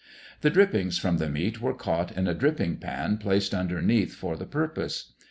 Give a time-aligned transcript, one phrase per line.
[0.41, 4.47] The drippings from the meat were caught in a dripping pan placed underneath for the
[4.47, 5.13] purpose.